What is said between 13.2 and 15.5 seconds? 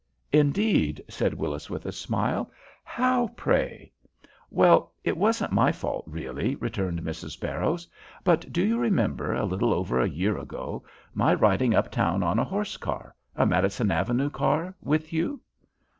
a Madison Avenue car with you?"